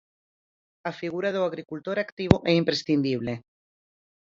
[0.89, 3.33] A figura do agricultor activo é imprescindible.